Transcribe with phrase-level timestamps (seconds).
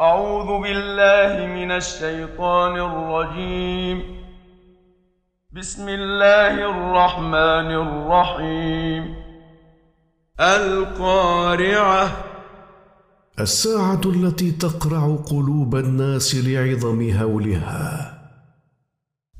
[0.00, 4.02] أعوذ بالله من الشيطان الرجيم.
[5.52, 9.14] بسم الله الرحمن الرحيم.
[10.40, 12.10] القارعة.
[13.40, 18.18] الساعة التي تقرع قلوب الناس لعظم هولها.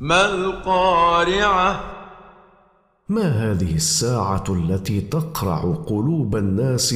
[0.00, 1.80] ما القارعة؟
[3.08, 6.94] ما هذه الساعة التي تقرع قلوب الناس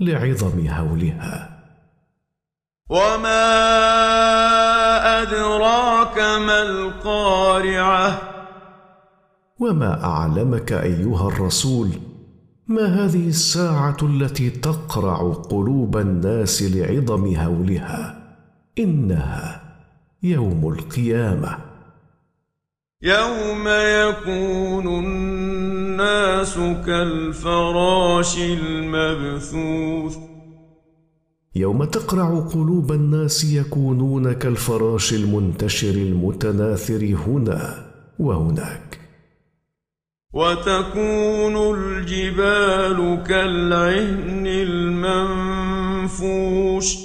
[0.00, 1.53] لعظم هولها؟
[2.88, 3.42] وما
[5.22, 8.20] أدراك ما القارعة
[9.58, 11.88] وما اعلمك ايها الرسول؟
[12.68, 18.18] ما هذه الساعة التي تقرع قلوب الناس لعظم هولها؟
[18.78, 19.62] انها
[20.22, 21.58] يوم القيامه.
[23.02, 26.54] يوم يكون الناس
[26.86, 30.33] كالفراش المبثوث
[31.56, 38.98] يوم تقرع قلوب الناس يكونون كالفراش المنتشر المتناثر هنا وهناك.
[40.32, 44.46] وتكون الجبال كالعهن
[46.06, 46.96] المنفوش.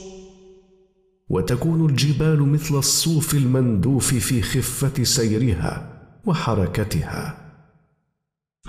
[1.30, 7.49] وتكون الجبال مثل الصوف المندوف في خفة سيرها وحركتها.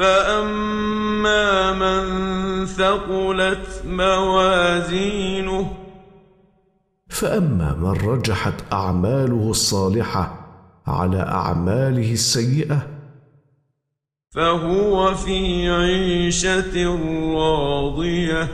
[0.01, 5.77] فأما من ثقلت موازينه
[7.09, 10.47] فاما من رجحت اعماله الصالحه
[10.87, 12.87] على اعماله السيئه
[14.31, 16.87] فهو في عيشة
[17.34, 18.49] راضية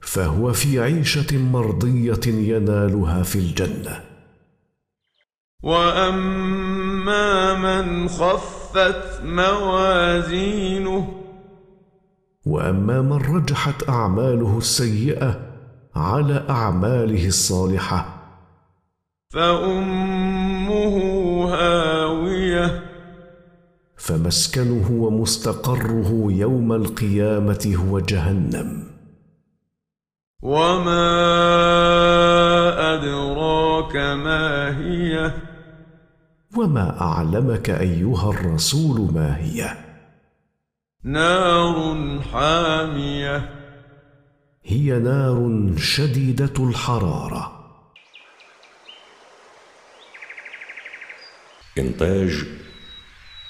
[0.00, 4.00] فهو في عيشه مرضيه ينالها في الجنه
[5.62, 8.08] وأما من
[8.72, 11.08] خفت موازينه.
[12.46, 15.40] وأما من رجحت أعماله السيئة
[15.96, 18.06] على أعماله الصالحة.
[19.30, 20.96] فأمه
[21.54, 22.82] هاوية.
[23.96, 28.82] فمسكنه ومستقره يوم القيامة هو جهنم.
[30.42, 31.31] وما
[36.62, 39.76] وما أعلمك أيها الرسول ما هي؟
[41.04, 43.50] نار حامية.
[44.64, 47.58] هي نار شديدة الحرارة.
[51.78, 52.44] إنتاج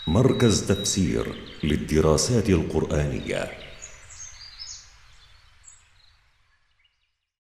[0.07, 1.35] مركز تفسير
[1.65, 3.51] للدراسات القرآنية.